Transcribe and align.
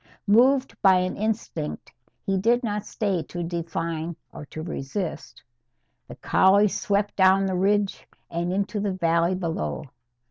Moved 0.25 0.75
by 0.81 0.95
an 0.97 1.15
instinct 1.15 1.93
he 2.25 2.35
did 2.35 2.63
not 2.63 2.87
stay 2.87 3.21
to 3.29 3.43
define 3.43 4.15
or 4.33 4.47
to 4.47 4.63
resist, 4.63 5.43
the 6.07 6.15
collie 6.15 6.67
swept 6.69 7.15
down 7.15 7.45
the 7.45 7.53
ridge 7.53 8.07
and 8.31 8.51
into 8.51 8.79
the 8.79 8.93
valley 8.93 9.35
below. 9.35 9.83